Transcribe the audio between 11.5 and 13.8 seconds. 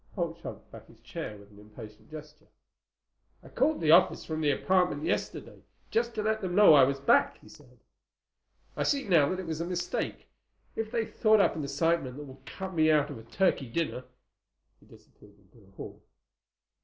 an assignment that will cut me out of a turkey